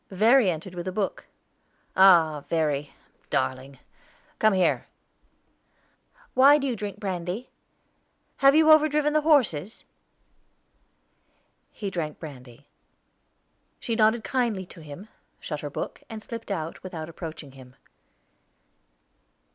Verry 0.09 0.49
entered 0.49 0.73
with 0.73 0.87
a 0.87 0.91
book. 0.91 1.25
"Ah, 1.95 2.43
Verry, 2.49 2.91
darling, 3.29 3.77
come 4.39 4.53
here." 4.53 4.87
"Why 6.33 6.57
do 6.57 6.65
you 6.65 6.75
drink 6.75 6.99
brandy? 6.99 7.51
Have 8.37 8.55
you 8.55 8.71
over 8.71 8.89
driven 8.89 9.13
the 9.13 9.21
horses?" 9.21 9.85
He 11.71 11.91
drank 11.91 12.15
the 12.17 12.21
brandy. 12.21 12.67
She 13.79 13.93
nodded 13.95 14.23
kindly 14.23 14.65
to 14.65 14.81
him, 14.81 15.07
shut 15.39 15.61
her 15.61 15.69
book, 15.69 16.01
and 16.09 16.23
slipped 16.23 16.49
out, 16.49 16.81
without 16.81 17.07
approaching 17.07 17.51
him. 17.51 17.75